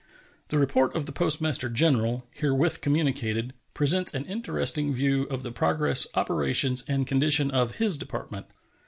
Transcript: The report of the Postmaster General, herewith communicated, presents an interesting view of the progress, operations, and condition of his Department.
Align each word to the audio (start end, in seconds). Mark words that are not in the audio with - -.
The 0.47 0.57
report 0.57 0.95
of 0.95 1.05
the 1.05 1.11
Postmaster 1.11 1.69
General, 1.69 2.25
herewith 2.31 2.81
communicated, 2.81 3.53
presents 3.75 4.15
an 4.15 4.25
interesting 4.25 4.91
view 4.91 5.25
of 5.29 5.43
the 5.43 5.51
progress, 5.51 6.07
operations, 6.15 6.83
and 6.87 7.05
condition 7.05 7.51
of 7.51 7.75
his 7.75 7.97
Department. 7.97 8.47